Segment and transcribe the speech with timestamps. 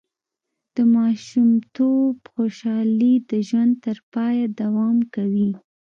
[0.75, 5.51] د ماشومتوب خوشحالي د ژوند تر پایه دوام کوي.